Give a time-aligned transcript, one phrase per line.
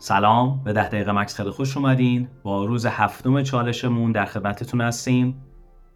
[0.00, 2.28] سلام به ده دقیقه مکس خیلی خوش اومدین.
[2.42, 5.40] با روز هفتم چالشمون در خدمتتون هستیم.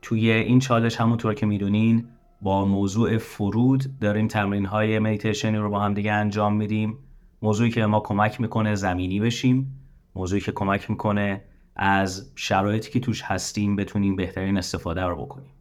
[0.02, 2.08] توی این چالش همونطور که می‌دونین
[2.40, 6.98] با موضوع فرود داریم تمرین های مدیتیشنی رو با هم دیگه انجام میدیم.
[7.43, 9.79] موضوعی که ما کمک می‌کنه زمینی بشیم.
[10.14, 11.44] موضوعی که کمک می‌کنه
[11.76, 15.53] از شرایطی که توش هستیم بتونیم بهترین استفاده رو بکنیم.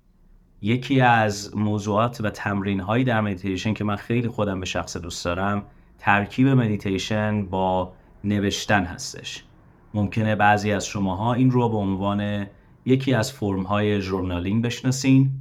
[0.62, 5.26] یکی از موضوعات و تمرین هایی در مدیتیشن که من خیلی خودم به شخصه دوست
[5.26, 5.64] دارم
[6.00, 7.94] ترکیب مدیتیشن با
[8.24, 9.44] نوشتن هستش.
[9.94, 12.46] ممکنه بعضی از شماها این رو به عنوان
[12.86, 15.32] یکی از فرم های journaling بشناسین.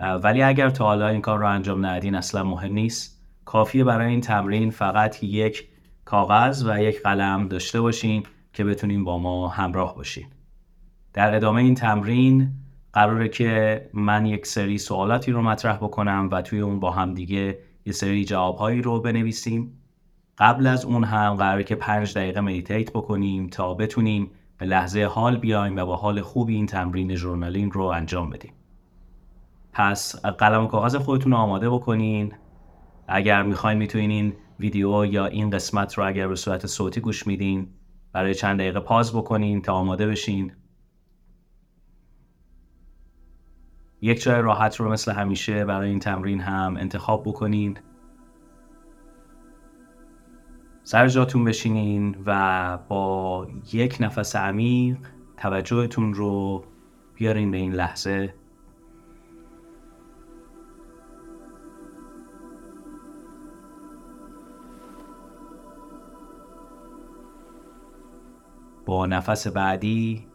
[0.00, 3.22] ولی اگر تا حالا این کار رو انجام ندین اصلا مهم نیست.
[3.44, 5.68] کافیه برای این تمرین فقط یک
[6.04, 8.22] کاغذ و یک قلم داشته باشین
[8.52, 10.26] که بتونین با ما همراه باشین.
[11.12, 12.52] در ادامه این تمرین
[12.92, 17.58] قراره که من یک سری سوالاتی رو مطرح بکنم و توی اون با هم دیگه
[17.86, 19.72] یه سری جوابهایی رو بنویسیم.
[20.38, 25.36] قبل از اون هم قراره که پنج دقیقه meditate بکنیم تا بتونیم به لحظه حال
[25.36, 28.52] بیایم و با حال خوبی این تمرین journaling رو انجام بدیم.
[29.72, 32.32] پس قلم و کاغذ خودتون رو آماده بکنین.
[33.08, 37.68] اگر می‌خواین می‌تونین این ویدیو یا این قسمت رو اگر به صورت صوتی گوش میدین
[38.12, 40.52] برای چند دقیقه pause بکنین تا آماده بشین.
[44.00, 47.78] یک جای راحت رو مثل همیشه برای این تمرین هم انتخاب بکنین.
[50.88, 54.96] سر جاتون بشینین و با یک نفس عمیق
[55.36, 56.64] توجهتون رو
[57.14, 58.34] بیارین به این لحظه.
[68.86, 70.26] با نفس بعدی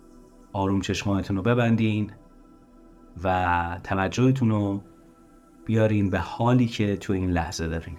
[0.54, 2.12] آروم چشمانتون رو ببندین
[3.24, 4.82] و توجهتون رو
[5.66, 7.98] بیارین به حالی که تو این لحظه دارین.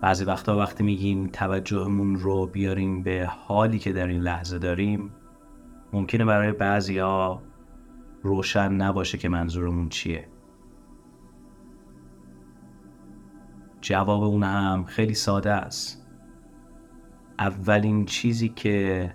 [0.00, 5.10] بعضی وقتا وقتی میگیم توجهمون رو بیاریم به حالی که در این لحظه داریم
[5.92, 7.42] ممکنه برای بعضیا
[8.22, 10.28] روشن نباشه که منظورمون چیه.
[13.80, 16.06] جواب اون هم خیلی ساده است.
[17.38, 19.14] اولین چیزی که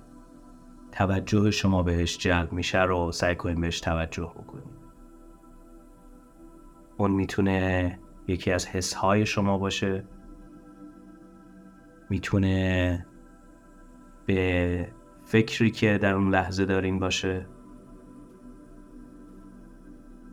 [0.92, 4.74] توجه شما بهش جلب میشه رو سعی کنید بهش توجه بکنید
[6.98, 10.06] اون می‌تونه یکی از حسهای شما باشه.
[12.10, 13.06] می‌تونه
[14.26, 14.88] به
[15.26, 17.46] فکری که در اون لحظه دارین باشه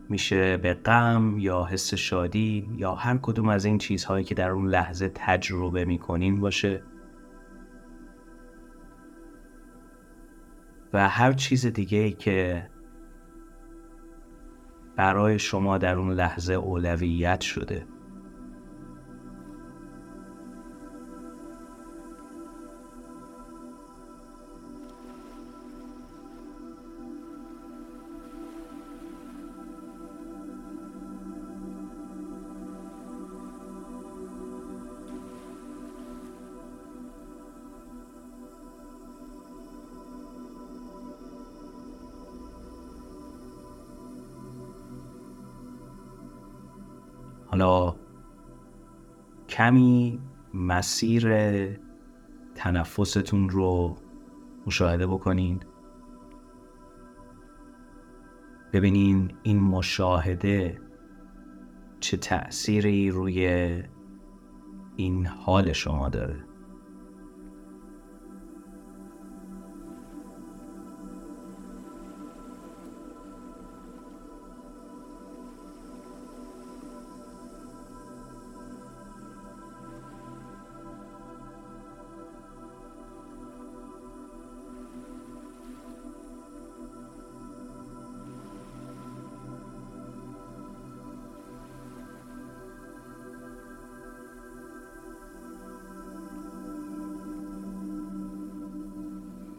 [0.08, 4.68] میشه به غم یا حس شادی یا هر کدوم از این چیزهایی که در اون
[4.68, 6.82] لحظه تجربه می‌کنین باشه.
[10.92, 12.70] و هر چیز دیگه ای که
[14.96, 17.86] برای شما در اون لحظه اولویت شده.
[47.60, 47.96] حالا
[49.48, 50.20] کمی
[50.54, 51.28] مسیر
[52.54, 53.96] تنفستون رو
[54.66, 55.60] مشاهده بکنین.
[58.72, 60.80] ببینین این مشاهده
[62.00, 63.46] چه تأثیری روی
[64.96, 66.49] این حال شما داره.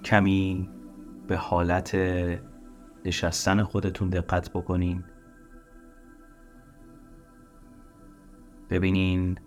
[0.04, 0.70] کمی
[1.28, 1.96] به حالت
[3.06, 5.04] نشستن خودتون دقت بکنین.
[8.70, 9.38] ببینین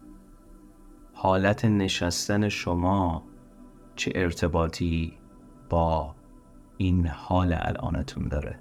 [1.12, 3.25] حالت نشستن شما
[3.97, 5.19] چه ارتباطی
[5.71, 6.15] با
[6.77, 8.59] این حال الانتون داره.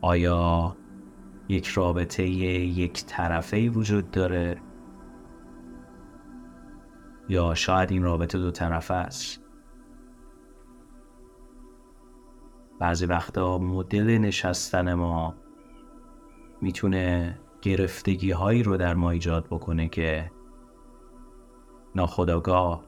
[0.00, 0.76] آیا
[1.48, 4.60] یک رابطه یک طرفه وجود داره؟
[7.28, 9.40] یا شاید این رابطه دو طرفه است.
[12.78, 15.34] بعضی وقتا مدل نشستن ما
[16.60, 20.30] می‌تونه گرفتگی هایی رو در ما ایجاد بکنه که
[21.94, 22.84] ناخداگاه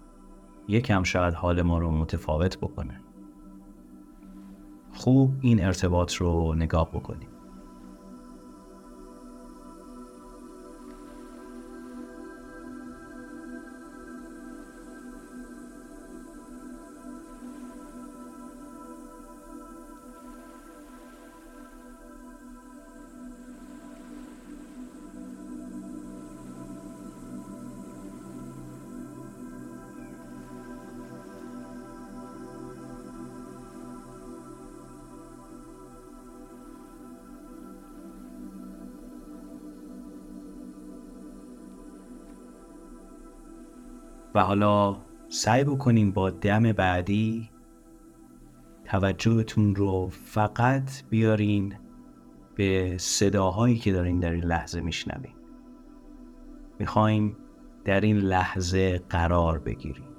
[0.68, 3.00] یکم شاید حال ما رو متفاوت بکنه.
[4.92, 7.31] خوب این ارتباط رو نگاه بکنیم.
[44.34, 44.96] و حالا
[45.28, 47.50] سعی بکنیم با دم بعدی
[48.84, 51.74] توجهتون رو فقط بیارین
[52.54, 55.34] به صداهایی که دارین در این لحظه میشنوین.
[56.78, 57.36] می‌خوایم
[57.84, 60.11] در این لحظه قرار بگیریم.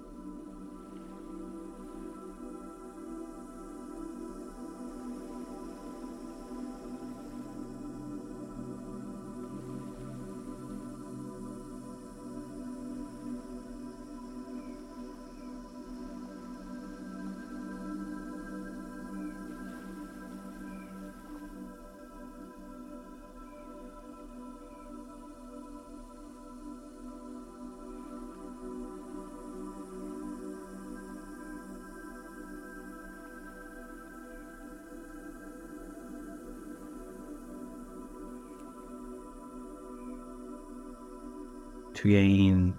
[42.03, 42.73] توی این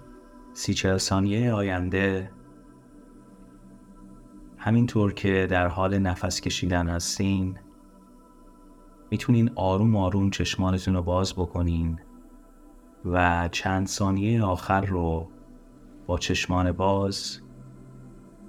[0.53, 2.31] سی چل ثانیه آینده
[4.57, 7.57] همینطور که در حال نفس کشیدن هستین
[9.11, 11.99] می‌تونین آروم آروم چشمانتون رو باز بکنین
[13.05, 15.29] و چند ثانیه آخر رو
[16.07, 17.41] با چشمان باز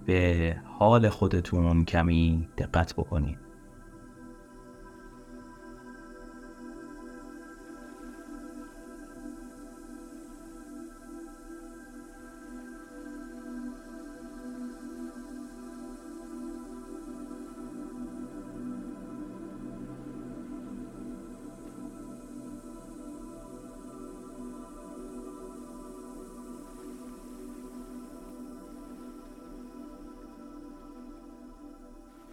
[0.07, 3.39] به حال خودتون کمی دقت بکنین.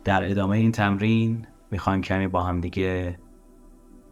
[0.03, 3.19] در ادامه این تمرین می‌خوایم کمی با هم دیگه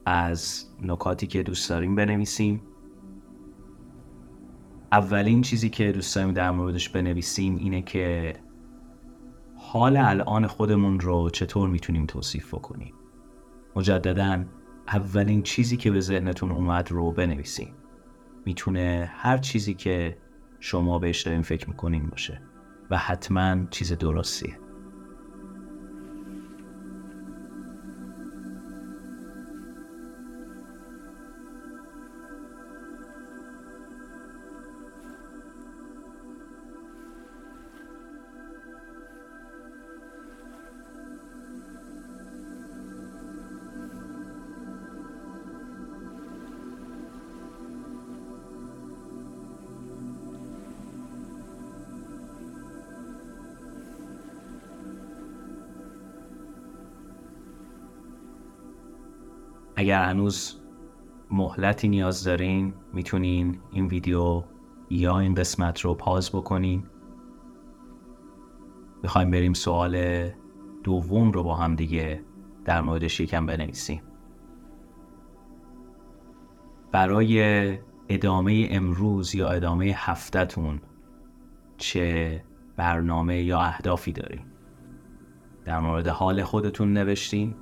[0.05, 2.61] از نکاتی که دوست داریم بنویسیم.
[4.91, 8.33] اولین چیزی که دوست داریم در موردش بنویسیم اینه که
[9.55, 12.94] حال الان خودمون رو چطور می‌تونیم توصیف بکنیم.
[13.75, 14.45] مجددا
[14.87, 17.73] اولین چیزی که به ذهنتون اومد رو بنویسیم.
[18.45, 20.17] می‌تونه هر چیزی که
[20.59, 22.41] شما بهش دارین فکر می‌کنین باشه
[22.89, 24.57] و حتما چیز درستیه.
[59.81, 60.56] اگر هنوز
[61.31, 64.44] مهلتی نیاز دارین می‌تونین این ویدیو
[64.90, 66.83] یا این قسمت رو پاز بکنین.
[69.04, 70.28] می‌خوایم بریم سوال
[70.83, 72.23] دوم رو با هم دیگه
[72.66, 74.02] در موردش یکم بنویسیم.
[76.92, 77.78] برای
[78.09, 80.81] ادامه امروز یا ادامه هفتهتون
[81.78, 82.44] چه
[82.76, 84.45] برنامه یا اهدافی داریم
[85.66, 87.56] در مورد حال خودتون نوشتین؟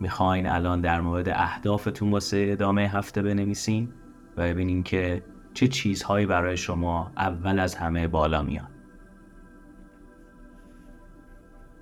[0.00, 3.92] می‌خواین الان در مورد اهدافتون واسه ادامه هفته بنویسین
[4.36, 5.22] و ببینین که
[5.54, 8.68] چه چیزهایی برای شما اول از همه بالا میاد.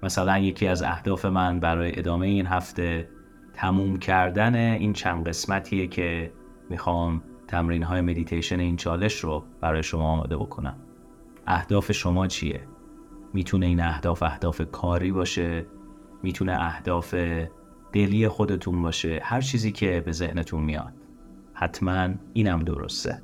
[0.02, 3.08] مثلا یکی از اهداف من برای ادامه این هفته
[3.52, 6.32] تموم کردن این چند قسمتیه که
[6.70, 10.76] می‌خوام تمرین های مدیتیشن این چالش رو برای شما آماده بکنم.
[11.46, 12.60] اهداف شما چیه؟
[13.32, 15.66] می‌تونه این اهداف اهداف کاری باشه؟
[16.22, 17.14] می‌تونه اهداف
[17.92, 20.92] دلی خودتون باشه هر چیزی که به ذهنتون میاد.
[21.54, 23.22] حتما اینم درسته.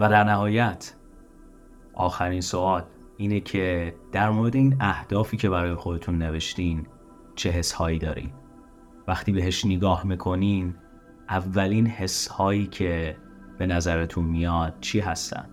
[0.00, 0.94] و در نهایت
[1.94, 2.82] آخرین سوال
[3.16, 6.86] اینه که در مورد این اهدافی که برای خودتون نوشتین
[7.34, 8.30] چه حسهایی دارین؟
[9.08, 10.74] وقتی بهش نگاه می‌کنین
[11.28, 13.16] اولین حسهایی که
[13.58, 15.48] به نظرتون میاد چی هستن؟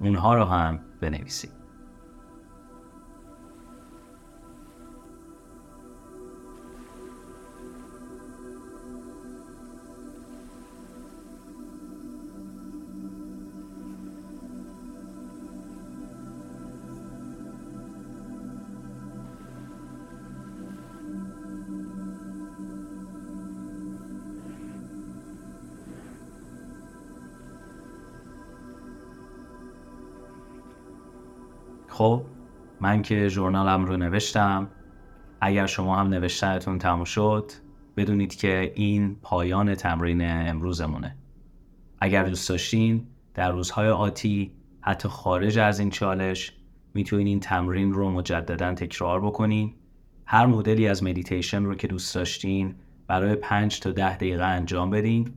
[0.00, 1.63] اونها رو هم بنویسید.
[31.94, 32.22] خب
[32.80, 34.68] من که ژورنالم رو نوشتم
[35.40, 37.52] اگر شما هم نوشتنتون تموم شد
[37.96, 41.16] بدونید که این پایان تمرین امروزمونه.
[42.00, 46.52] اگر دوست داشتین در روزهای آتی حتی خارج از این چالش
[46.94, 49.74] می‌تونین این تمرین رو مجددا تکرار بکنین.
[50.26, 52.74] هر مدلی از مدیتیشن رو که دوست داشتین
[53.06, 55.30] برای 5 تا ده دقیقه انجام بدین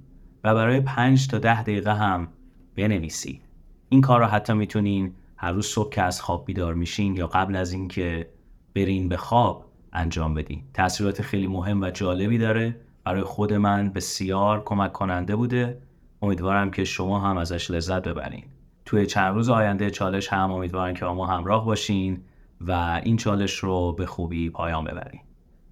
[0.44, 2.28] و برای 5 تا ده دقیقه هم
[2.76, 3.42] بنویسید
[3.90, 7.56] این کار رو حتی می‌تونین هر روز صبح که از خواب بیدار میشین یا قبل
[7.56, 8.30] از اینکه
[8.76, 10.64] برین به خواب انجام بدین.
[10.74, 12.76] تاثیرات خیلی مهم و جالبی داره.
[13.04, 15.82] برای خود من بسیار کمک کننده بوده.
[16.22, 18.44] امیدوارم که شما هم ازش لذت ببرین.
[18.86, 22.24] توی چند روز آینده چالش هم امیدوارم که ما همراه باشین
[22.62, 25.22] و این چالش رو به خوبی پایان ببرین.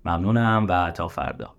[0.05, 1.55] ممنونم و تا فردا.